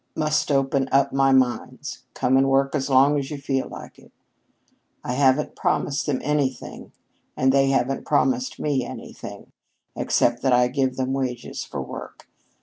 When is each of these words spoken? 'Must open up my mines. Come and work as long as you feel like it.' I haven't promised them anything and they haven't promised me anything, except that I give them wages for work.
'Must 0.15 0.51
open 0.51 0.89
up 0.91 1.13
my 1.13 1.31
mines. 1.31 2.05
Come 2.15 2.35
and 2.35 2.49
work 2.49 2.73
as 2.73 2.89
long 2.89 3.19
as 3.19 3.29
you 3.29 3.37
feel 3.37 3.69
like 3.69 3.99
it.' 3.99 4.11
I 5.03 5.13
haven't 5.13 5.55
promised 5.55 6.07
them 6.07 6.19
anything 6.23 6.91
and 7.37 7.51
they 7.51 7.69
haven't 7.69 8.03
promised 8.07 8.59
me 8.59 8.83
anything, 8.83 9.51
except 9.95 10.41
that 10.41 10.53
I 10.53 10.69
give 10.69 10.95
them 10.97 11.13
wages 11.13 11.63
for 11.63 11.83
work. 11.83 12.27